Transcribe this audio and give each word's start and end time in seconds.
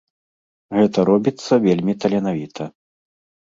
Гэта 0.77 1.05
робіцца 1.11 1.61
вельмі 1.67 1.97
таленавіта. 2.01 2.63